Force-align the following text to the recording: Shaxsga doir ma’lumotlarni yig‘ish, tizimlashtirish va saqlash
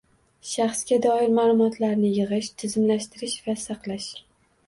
Shaxsga 0.51 0.97
doir 1.01 1.27
ma’lumotlarni 1.39 2.09
yig‘ish, 2.15 2.49
tizimlashtirish 2.63 3.35
va 3.51 3.55
saqlash 3.67 4.09